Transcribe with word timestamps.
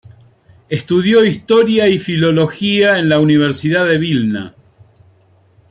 Estudió 0.67 1.23
historia 1.23 1.87
y 1.87 1.99
filología 1.99 2.97
en 2.97 3.07
la 3.07 3.19
Universidad 3.19 3.85
de 3.85 3.99
Vilna. 3.99 4.55